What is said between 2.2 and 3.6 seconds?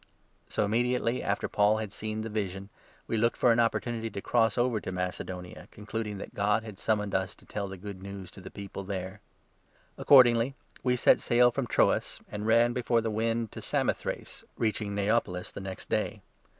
the 10 vision, we looked for an